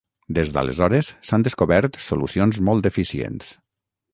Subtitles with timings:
[0.37, 3.53] Des d'aleshores, s'han descobert solucions molt eficients.